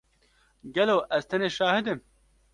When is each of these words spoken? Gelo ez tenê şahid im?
Gelo 0.73 0.95
ez 1.17 1.21
tenê 1.29 1.49
şahid 1.57 1.85
im? 1.93 1.99